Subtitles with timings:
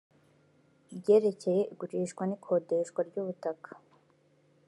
[0.97, 3.71] ryerekeye igurishwa n ikodeshwa ry ubutaka